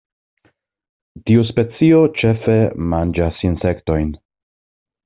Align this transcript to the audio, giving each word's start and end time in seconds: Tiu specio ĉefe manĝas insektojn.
Tiu 1.27 1.43
specio 1.49 2.01
ĉefe 2.23 2.57
manĝas 2.95 3.47
insektojn. 3.53 4.13